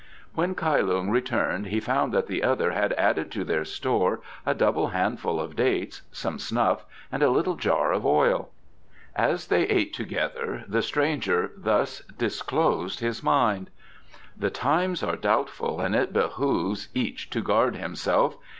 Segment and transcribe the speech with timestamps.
[0.33, 4.55] When Kai Lung returned he found that the other had added to their store a
[4.55, 8.49] double handful of dates, some snuff and a little jar of oil.
[9.15, 13.69] As they ate together the stranger thus disclosed his mind:
[14.35, 18.37] "The times are doubtful and it behoves each to guard himself.